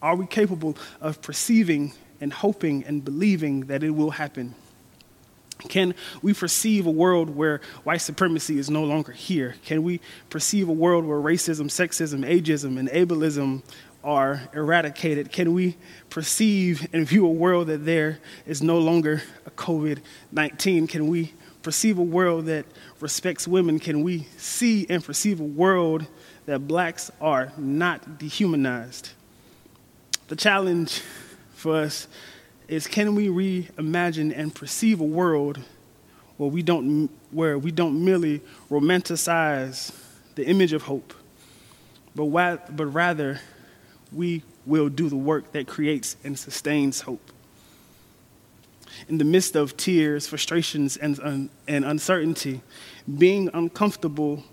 are 0.00 0.16
we 0.16 0.26
capable 0.26 0.76
of 1.00 1.20
perceiving 1.20 1.92
and 2.20 2.32
hoping 2.32 2.84
and 2.84 3.04
believing 3.04 3.66
that 3.66 3.82
it 3.82 3.90
will 3.90 4.10
happen? 4.10 4.54
Can 5.68 5.94
we 6.22 6.34
perceive 6.34 6.86
a 6.86 6.90
world 6.90 7.30
where 7.30 7.60
white 7.84 8.00
supremacy 8.00 8.58
is 8.58 8.70
no 8.70 8.84
longer 8.84 9.12
here? 9.12 9.54
Can 9.64 9.82
we 9.82 10.00
perceive 10.30 10.68
a 10.68 10.72
world 10.72 11.04
where 11.04 11.18
racism, 11.18 11.66
sexism, 11.66 12.24
ageism, 12.26 12.78
and 12.78 12.88
ableism 12.88 13.62
are 14.02 14.48
eradicated? 14.52 15.30
Can 15.30 15.54
we 15.54 15.76
perceive 16.10 16.88
and 16.92 17.06
view 17.06 17.26
a 17.26 17.30
world 17.30 17.68
that 17.68 17.84
there 17.84 18.18
is 18.46 18.62
no 18.62 18.78
longer 18.78 19.22
a 19.46 19.50
COVID 19.50 19.98
19? 20.32 20.86
Can 20.86 21.08
we 21.08 21.32
perceive 21.62 21.98
a 21.98 22.02
world 22.02 22.46
that 22.46 22.66
respects 23.00 23.46
women? 23.46 23.78
Can 23.78 24.02
we 24.02 24.26
see 24.36 24.86
and 24.88 25.04
perceive 25.04 25.40
a 25.40 25.44
world 25.44 26.06
that 26.46 26.66
blacks 26.66 27.10
are 27.20 27.52
not 27.56 28.18
dehumanized? 28.18 29.10
The 30.28 30.36
challenge 30.36 31.02
for 31.54 31.76
us 31.76 32.08
is 32.68 32.86
can 32.86 33.14
we 33.14 33.28
reimagine 33.28 34.36
and 34.36 34.54
perceive 34.54 35.00
a 35.00 35.04
world 35.04 35.60
where 36.36 36.50
we 36.50 36.62
don't, 36.62 37.10
where 37.30 37.58
we 37.58 37.70
don't 37.70 38.04
merely 38.04 38.40
romanticize 38.70 39.94
the 40.34 40.46
image 40.46 40.72
of 40.72 40.82
hope, 40.82 41.14
but, 42.14 42.24
why, 42.24 42.58
but 42.70 42.86
rather 42.86 43.40
we 44.10 44.42
will 44.66 44.88
do 44.88 45.08
the 45.08 45.16
work 45.16 45.52
that 45.52 45.66
creates 45.66 46.16
and 46.24 46.38
sustains 46.38 47.02
hope. 47.02 47.30
In 49.08 49.18
the 49.18 49.24
midst 49.24 49.56
of 49.56 49.76
tears, 49.76 50.26
frustrations, 50.26 50.96
and, 50.96 51.48
and 51.66 51.84
uncertainty, 51.84 52.62
being 53.18 53.50
uncomfortable, 53.52 54.44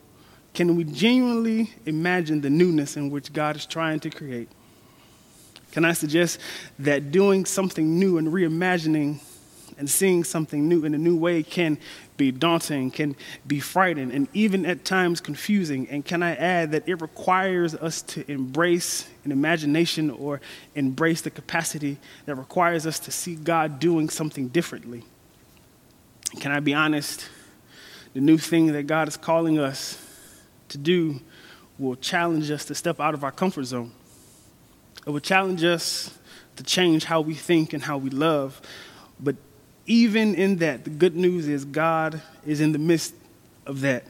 can 0.53 0.75
we 0.75 0.83
genuinely 0.83 1.73
imagine 1.85 2.41
the 2.41 2.49
newness 2.49 2.97
in 2.97 3.09
which 3.09 3.31
God 3.33 3.55
is 3.55 3.65
trying 3.65 3.99
to 4.01 4.09
create? 4.09 4.49
Can 5.71 5.85
I 5.85 5.93
suggest 5.93 6.39
that 6.79 7.11
doing 7.11 7.45
something 7.45 7.99
new 7.99 8.17
and 8.17 8.29
reimagining 8.29 9.19
and 9.77 9.89
seeing 9.89 10.23
something 10.23 10.67
new 10.67 10.83
in 10.83 10.93
a 10.93 10.97
new 10.97 11.15
way 11.15 11.43
can 11.43 11.77
be 12.19 12.31
daunting, 12.31 12.91
can 12.91 13.15
be 13.47 13.59
frightening, 13.59 14.11
and 14.11 14.27
even 14.33 14.63
at 14.67 14.85
times 14.85 15.19
confusing? 15.19 15.87
And 15.89 16.05
can 16.05 16.21
I 16.21 16.35
add 16.35 16.71
that 16.73 16.87
it 16.87 17.01
requires 17.01 17.73
us 17.73 18.03
to 18.03 18.29
embrace 18.31 19.09
an 19.25 19.31
imagination 19.31 20.11
or 20.11 20.39
embrace 20.75 21.21
the 21.21 21.31
capacity 21.31 21.97
that 22.27 22.35
requires 22.35 22.85
us 22.85 22.99
to 22.99 23.11
see 23.11 23.33
God 23.33 23.79
doing 23.79 24.09
something 24.09 24.49
differently? 24.49 25.03
Can 26.39 26.51
I 26.51 26.59
be 26.59 26.75
honest? 26.75 27.27
The 28.13 28.21
new 28.21 28.37
thing 28.37 28.67
that 28.73 28.85
God 28.85 29.07
is 29.07 29.17
calling 29.17 29.57
us 29.57 29.97
to 30.67 30.77
do 30.77 31.19
will 31.79 31.95
challenge 31.95 32.51
us 32.51 32.65
to 32.65 32.75
step 32.75 32.99
out 32.99 33.15
of 33.15 33.23
our 33.23 33.31
comfort 33.31 33.63
zone. 33.63 33.91
It 35.07 35.09
will 35.09 35.19
challenge 35.21 35.63
us 35.63 36.15
to 36.57 36.63
change 36.63 37.05
how 37.05 37.21
we 37.21 37.33
think 37.33 37.73
and 37.73 37.81
how 37.81 37.97
we 37.97 38.09
love. 38.09 38.61
But 39.19 39.37
even 39.89 40.35
in 40.35 40.57
that, 40.57 40.83
the 40.83 40.91
good 40.91 41.15
news 41.15 41.47
is 41.47 41.65
God 41.65 42.21
is 42.45 42.61
in 42.61 42.71
the 42.71 42.77
midst 42.77 43.15
of 43.65 43.81
that. 43.81 44.03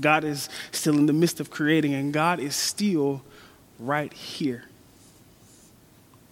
God 0.00 0.24
is 0.24 0.48
still 0.72 0.98
in 0.98 1.06
the 1.06 1.12
midst 1.12 1.38
of 1.38 1.48
creating, 1.48 1.94
and 1.94 2.12
God 2.12 2.40
is 2.40 2.56
still 2.56 3.22
right 3.78 4.12
here. 4.12 4.64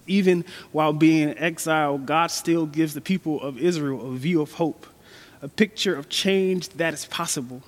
Even 0.09 0.45
while 0.73 0.93
being 0.93 1.29
in 1.29 1.39
exile, 1.39 1.99
God 1.99 2.33
still 2.33 2.67
gives 2.67 2.95
the 2.95 3.01
people 3.01 3.41
of 3.41 3.59
Israel 3.59 4.13
a 4.13 4.17
view 4.17 4.43
of 4.43 4.53
hope, 4.55 4.87
a 5.41 5.49
picture 5.49 5.95
of 5.95 6.09
change 6.09 6.69
that 6.71 6.95
is 6.95 7.07
possible. 7.07 7.63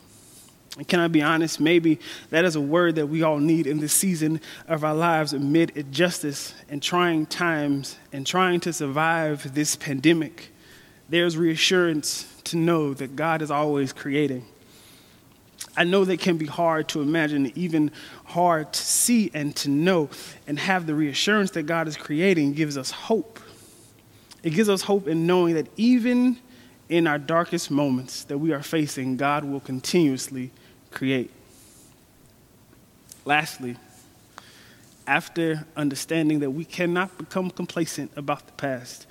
And 0.78 0.86
can 0.86 1.00
I 1.00 1.08
be 1.08 1.20
honest? 1.20 1.58
Maybe 1.58 1.98
that 2.30 2.44
is 2.44 2.54
a 2.54 2.60
word 2.60 2.94
that 2.94 3.08
we 3.08 3.24
all 3.24 3.38
need 3.38 3.66
in 3.66 3.80
this 3.80 3.92
season 3.92 4.40
of 4.68 4.84
our 4.84 4.94
lives 4.94 5.32
amid 5.32 5.76
injustice 5.76 6.54
and 6.68 6.80
trying 6.80 7.26
times 7.26 7.98
and 8.12 8.24
trying 8.24 8.60
to 8.60 8.72
survive 8.72 9.54
this 9.54 9.74
pandemic. 9.74 10.50
There's 11.08 11.36
reassurance 11.36 12.32
to 12.44 12.56
know 12.56 12.94
that 12.94 13.16
God 13.16 13.42
is 13.42 13.50
always 13.50 13.92
creating. 13.92 14.46
I 15.76 15.82
know 15.82 16.04
that 16.04 16.20
can 16.20 16.36
be 16.36 16.46
hard 16.46 16.88
to 16.90 17.02
imagine, 17.02 17.50
even 17.56 17.90
hard 18.24 18.72
to 18.72 18.80
see 18.80 19.32
and 19.34 19.56
to 19.56 19.70
know, 19.70 20.10
and 20.46 20.60
have 20.60 20.86
the 20.86 20.94
reassurance 20.94 21.50
that 21.52 21.64
God 21.64 21.88
is 21.88 21.96
creating 21.96 22.52
gives 22.52 22.78
us 22.78 22.92
hope. 22.92 23.40
It 24.44 24.50
gives 24.50 24.68
us 24.68 24.82
hope 24.82 25.08
in 25.08 25.26
knowing 25.26 25.54
that 25.54 25.66
even 25.76 26.38
in 26.88 27.08
our 27.08 27.18
darkest 27.18 27.68
moments 27.68 28.22
that 28.24 28.38
we 28.38 28.52
are 28.52 28.62
facing, 28.62 29.16
God 29.16 29.44
will 29.44 29.60
continuously 29.60 30.52
create. 30.90 31.30
Lastly, 33.24 33.76
after 35.06 35.64
understanding 35.76 36.40
that 36.40 36.50
we 36.50 36.64
cannot 36.64 37.16
become 37.18 37.50
complacent 37.50 38.10
about 38.16 38.46
the 38.46 38.52
past, 38.52 39.06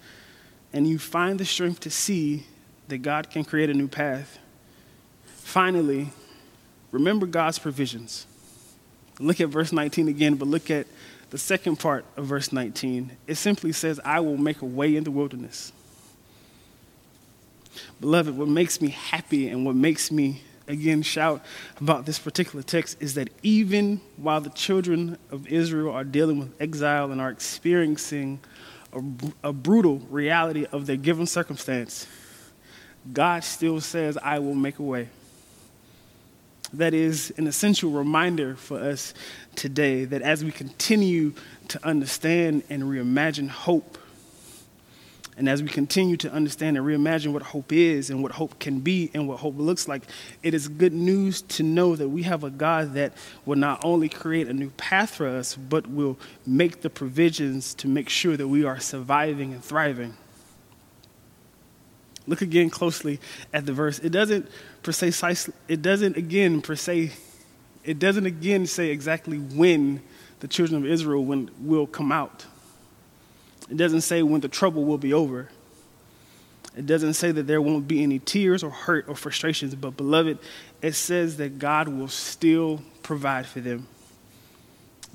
and 0.74 0.88
you 0.88 1.00
find 1.00 1.40
the 1.40 1.46
strength 1.46 1.80
to 1.82 1.90
see 1.90 2.46
that 2.88 3.00
God 3.00 3.30
can 3.30 3.44
create 3.44 3.70
a 3.70 3.74
new 3.74 3.88
path, 3.88 4.38
finally, 5.26 6.10
remember 6.92 7.26
God's 7.26 7.60
provisions. 7.60 8.28
Look 9.20 9.42
at 9.42 9.50
verse 9.50 9.72
19 9.72 10.08
again, 10.08 10.36
but 10.36 10.48
look 10.48 10.70
at 10.70 10.88
the 11.30 11.38
second 11.38 11.78
part 11.78 12.06
of 12.16 12.26
verse 12.26 12.54
19. 12.54 13.12
It 13.26 13.36
simply 13.36 13.72
says, 13.72 14.00
I 14.06 14.20
will 14.20 14.38
make 14.38 14.62
a 14.62 14.66
way 14.66 14.96
in 14.96 15.04
the 15.04 15.12
wilderness. 15.12 15.72
Beloved, 18.00 18.38
what 18.38 18.48
makes 18.48 18.82
me 18.82 18.90
happy 18.90 19.50
and 19.50 19.66
what 19.66 19.76
makes 19.76 20.12
me 20.12 20.42
again 20.68 21.02
shout 21.02 21.44
about 21.80 22.06
this 22.06 22.20
particular 22.20 22.64
text 22.64 22.98
is 23.00 23.14
that 23.16 23.30
even 23.42 24.02
while 24.18 24.42
the 24.42 24.50
children 24.50 25.18
of 25.32 25.48
Israel 25.48 25.94
are 25.94 26.04
dealing 26.04 26.40
with 26.40 26.62
exile 26.62 27.12
and 27.12 27.22
are 27.22 27.30
experiencing 27.30 28.40
a, 28.94 29.50
a, 29.50 29.54
brutal 29.54 30.00
reality 30.10 30.66
of 30.72 30.86
their 30.86 30.96
given 30.96 31.26
circumstance, 31.26 32.08
God 33.12 33.44
still 33.44 33.82
says, 33.82 34.18
I 34.18 34.40
will 34.40 34.56
make 34.56 34.80
a 34.80 34.84
way. 34.84 35.10
That 36.74 36.94
is 36.94 37.34
an 37.38 37.48
essential 37.48 37.92
reminder 37.92 38.56
for 38.56 38.80
us 38.80 39.14
today 39.56 40.06
that 40.06 40.22
as 40.22 40.44
we 40.44 40.52
continue 40.52 41.34
to 41.70 41.86
understand 41.86 42.64
and 42.70 42.84
reimagine 42.84 43.50
hope 43.50 43.98
and 45.38 45.48
as 45.48 45.62
we 45.62 45.70
continue 45.70 46.18
to 46.18 46.32
understand 46.32 46.78
and 46.78 46.86
reimagine 46.86 47.32
what 47.32 47.44
hope 47.44 47.72
is 47.72 48.10
and 48.10 48.24
what 48.24 48.32
hope 48.32 48.58
can 48.58 48.80
be 48.80 49.12
and 49.14 49.28
what 49.28 49.38
hope 49.38 49.54
looks 49.58 49.88
like, 49.88 50.02
it 50.42 50.56
is 50.56 50.68
good 50.68 50.94
news 50.94 51.44
to 51.44 51.62
know 51.62 51.96
that 51.96 52.10
we 52.10 52.24
have 52.24 52.44
a 52.44 52.50
God 52.50 52.96
that 52.96 53.14
will 53.46 53.56
not 53.56 53.86
only 53.86 54.10
create 54.10 54.48
a 54.48 54.54
new 54.54 54.72
path 54.72 55.12
for 55.12 55.28
us, 55.28 55.56
but 55.56 55.86
will 55.86 56.18
make 56.48 56.82
the 56.82 56.90
provisions 56.90 57.76
to 57.76 57.88
make 57.88 58.10
sure 58.10 58.36
that 58.36 58.48
we 58.48 58.66
are 58.66 58.80
surviving 58.80 59.54
and 59.54 59.64
thriving. 59.64 60.18
Look 62.26 62.42
again 62.42 62.72
closely 62.72 63.20
at 63.54 63.68
the 63.68 63.74
verse. 63.74 64.00
It 64.00 64.10
doesn't 64.10 64.50
precise, 64.82 65.50
it 65.68 65.84
doesn't 65.84 66.18
again 66.18 66.64
per 66.64 66.76
se, 66.76 67.12
it 67.84 68.00
doesn't 68.00 68.26
again 68.26 68.66
say 68.66 68.90
exactly 68.90 69.38
when 69.38 70.02
the 70.40 70.48
children 70.48 70.84
of 70.84 70.90
Israel 70.90 71.24
will 71.24 71.86
come 71.86 72.12
out. 72.12 72.48
It 73.70 73.78
doesn't 73.78 74.02
say 74.02 74.24
when 74.24 74.42
the 74.42 74.48
trouble 74.48 74.86
will 74.86 74.98
be 74.98 75.14
over. 75.14 75.50
It 76.76 76.86
doesn't 76.86 77.14
say 77.14 77.32
that 77.32 77.48
there 77.48 77.62
won't 77.62 77.88
be 77.88 78.04
any 78.04 78.20
tears 78.20 78.64
or 78.64 78.70
hurt 78.70 79.10
or 79.10 79.16
frustrations, 79.16 79.74
but 79.74 79.98
beloved, 79.98 80.38
it 80.82 80.94
says 80.94 81.38
that 81.38 81.58
God 81.58 81.88
will 81.88 82.08
still 82.08 82.82
provide 83.02 83.48
for 83.48 83.60
them. 83.60 83.88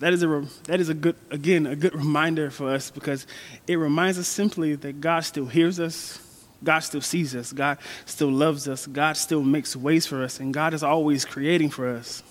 That 0.01 0.13
is 0.13 0.25
a, 0.25 0.45
that 0.65 0.81
is 0.81 0.89
a 0.89 0.95
good, 0.95 1.15
again, 1.31 1.67
a 1.67 1.77
good 1.77 1.95
reminder 1.95 2.51
for 2.51 2.71
us 2.71 2.91
because 2.91 3.27
it 3.69 3.77
reminds 3.77 4.19
us 4.19 4.27
simply 4.27 4.75
that 4.75 5.01
God 5.01 5.21
still 5.21 5.47
hears 5.47 5.79
us, 5.79 6.19
God 6.65 6.81
still 6.81 7.01
sees 7.01 7.35
us. 7.35 7.53
God 7.53 7.79
still 8.07 8.31
loves 8.31 8.69
us. 8.69 8.87
God 8.87 9.17
still 9.17 9.43
makes 9.43 9.75
ways 9.75 10.07
for 10.07 10.23
us. 10.23 10.41
And 10.41 10.55
God 10.55 10.75
is 10.75 10.83
always 10.83 11.25
creating 11.25 11.71
for 11.71 11.89
us. 11.89 12.23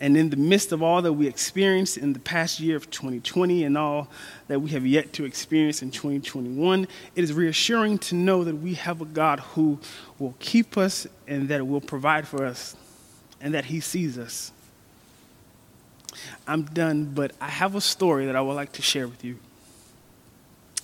And 0.00 0.16
in 0.16 0.30
the 0.30 0.36
midst 0.36 0.70
of 0.70 0.82
all 0.82 1.02
that 1.02 1.12
we 1.12 1.26
experienced 1.26 1.98
in 1.98 2.12
the 2.12 2.20
past 2.20 2.60
year 2.60 2.76
of 2.76 2.88
2020 2.90 3.64
and 3.64 3.76
all 3.76 4.08
that 4.46 4.60
we 4.60 4.70
have 4.70 4.86
yet 4.86 5.12
to 5.14 5.24
experience 5.24 5.82
in 5.82 5.90
2021, 5.90 6.86
it 7.16 7.24
is 7.24 7.32
reassuring 7.32 7.98
to 7.98 8.14
know 8.14 8.44
that 8.44 8.56
we 8.56 8.74
have 8.74 9.00
a 9.00 9.04
God 9.04 9.40
who 9.40 9.78
will 10.18 10.36
keep 10.38 10.78
us 10.78 11.06
and 11.26 11.48
that 11.48 11.66
will 11.66 11.80
provide 11.80 12.28
for 12.28 12.44
us 12.44 12.76
and 13.40 13.54
that 13.54 13.66
He 13.66 13.80
sees 13.80 14.18
us. 14.18 14.52
I'm 16.46 16.62
done, 16.62 17.06
but 17.06 17.32
I 17.40 17.48
have 17.48 17.74
a 17.74 17.80
story 17.80 18.26
that 18.26 18.36
I 18.36 18.40
would 18.40 18.54
like 18.54 18.72
to 18.72 18.82
share 18.82 19.08
with 19.08 19.24
you. 19.24 19.38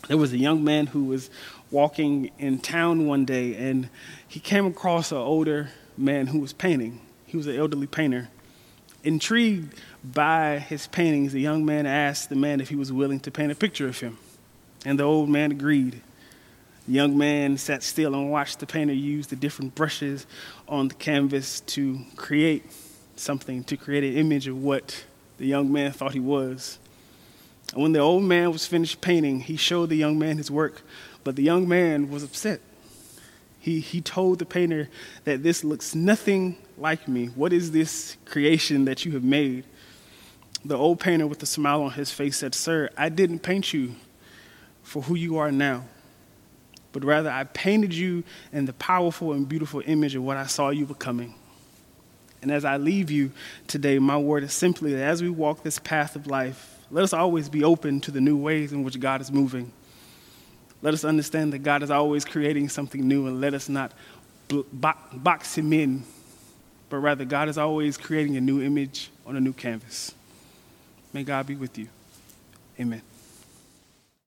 There 0.09 0.17
was 0.17 0.33
a 0.33 0.39
young 0.39 0.63
man 0.63 0.89
who 0.89 1.05
was 1.05 1.31
walking 1.71 2.31
in 2.39 2.59
town 2.59 3.07
one 3.07 3.25
day 3.25 3.55
and 3.57 3.89
he 4.29 4.39
came 4.39 4.67
across 4.67 5.13
an 5.13 5.19
older 5.19 5.71
man 5.97 6.27
who 6.27 6.41
was 6.41 6.53
painting. 6.53 7.01
He 7.27 7.37
was 7.37 7.47
an 7.47 7.57
elderly 7.57 7.87
painter. 7.87 8.29
Intrigued 9.05 9.79
by 10.03 10.59
his 10.59 10.87
paintings, 10.87 11.33
the 11.33 11.41
young 11.41 11.65
man 11.65 11.87
asked 11.87 12.31
the 12.31 12.37
man 12.37 12.61
if 12.61 12.71
he 12.71 12.77
was 12.77 12.91
willing 12.91 13.21
to 13.21 13.31
paint 13.31 13.53
a 13.53 13.55
picture 13.55 13.87
of 13.87 14.01
him. 14.01 14.19
And 14.85 14.99
the 14.99 15.05
old 15.05 15.29
man 15.29 15.53
agreed. 15.53 16.01
The 16.87 16.93
young 16.95 17.17
man 17.17 17.57
sat 17.59 17.83
still 17.83 18.15
and 18.15 18.31
watched 18.31 18.61
the 18.61 18.67
painter 18.67 18.93
use 18.93 19.27
the 19.27 19.37
different 19.37 19.75
brushes 19.75 20.27
on 20.69 20.89
the 20.89 20.95
canvas 20.95 21.61
to 21.61 22.01
create 22.17 22.65
something, 23.17 23.63
to 23.65 23.77
create 23.77 24.05
an 24.05 24.19
image 24.19 24.49
of 24.49 24.63
what 24.63 25.05
the 25.39 25.47
young 25.47 25.71
man 25.71 25.93
thought 25.93 26.13
he 26.13 26.21
was. 26.21 26.79
And 27.73 27.83
when 27.83 27.93
the 27.93 28.01
old 28.01 28.25
man 28.25 28.53
was 28.53 28.67
finished 28.67 29.01
painting, 29.01 29.41
he 29.41 29.57
showed 29.57 29.89
the 29.89 29.97
young 29.97 30.19
man 30.19 30.39
his 30.39 30.51
work, 30.51 30.83
but 31.25 31.37
the 31.37 31.43
young 31.43 31.69
man 31.69 32.11
was 32.11 32.23
upset. 32.23 32.61
He, 33.65 33.81
he 33.81 34.03
told 34.03 34.41
the 34.41 34.45
painter 34.45 34.91
that 35.25 35.43
this 35.43 35.65
looks 35.65 35.95
nothing 35.95 36.59
like 36.77 37.09
me. 37.09 37.29
What 37.29 37.51
is 37.51 37.71
this 37.71 38.19
creation 38.27 38.85
that 38.85 39.07
you 39.07 39.13
have 39.13 39.25
made? 39.25 39.65
The 40.67 40.77
old 40.77 41.01
painter, 41.01 41.27
with 41.27 41.43
a 41.43 41.47
smile 41.47 41.81
on 41.81 41.93
his 41.93 42.11
face, 42.11 42.37
said, 42.37 42.55
Sir, 42.55 42.91
I 42.95 43.09
didn't 43.09 43.39
paint 43.39 43.73
you 43.73 43.95
for 44.83 45.01
who 45.01 45.15
you 45.15 45.39
are 45.39 45.51
now, 45.51 45.85
but 46.93 47.07
rather 47.07 47.31
I 47.31 47.45
painted 47.45 47.95
you 47.95 48.23
in 48.53 48.67
the 48.67 48.75
powerful 48.75 49.33
and 49.33 49.49
beautiful 49.49 49.83
image 49.87 50.15
of 50.15 50.23
what 50.23 50.37
I 50.37 50.45
saw 50.45 50.69
you 50.69 50.85
becoming. 50.85 51.35
And 52.43 52.51
as 52.51 52.67
I 52.67 52.77
leave 52.77 53.11
you 53.11 53.33
today, 53.67 53.99
my 53.99 54.19
word 54.19 54.43
is 54.43 54.53
simply 54.53 54.93
that 54.93 55.05
as 55.05 55.23
we 55.23 55.31
walk 55.31 55.63
this 55.63 55.79
path 55.79 56.17
of 56.17 56.27
life, 56.27 56.81
let 56.91 57.03
us 57.03 57.15
always 57.15 57.49
be 57.49 57.65
open 57.65 58.03
to 58.03 58.11
the 58.11 58.21
new 58.21 58.37
ways 58.37 58.75
in 58.75 58.85
which 58.85 59.01
God 59.01 59.23
is 59.23 59.33
moving. 59.33 59.73
Let 60.85 60.93
us 60.93 61.03
understand 61.03 61.55
that 61.55 61.61
God 61.61 61.83
is 61.83 61.91
always 61.91 62.27
creating 62.27 62.69
something 62.69 63.09
new 63.09 63.27
and 63.27 63.41
let 63.41 63.55
us 63.55 63.71
not 63.71 63.93
box 64.71 65.57
him 65.57 65.73
in, 65.73 66.05
but 66.91 66.99
rather 66.99 67.25
God 67.25 67.49
is 67.49 67.57
always 67.57 67.97
creating 67.97 68.37
a 68.37 68.41
new 68.43 68.61
image 68.63 69.09
on 69.27 69.35
a 69.35 69.41
new 69.41 69.55
canvas. 69.55 70.15
May 71.15 71.25
God 71.25 71.47
be 71.47 71.55
with 71.55 71.79
you. 71.79 71.89
Amen. 72.79 73.01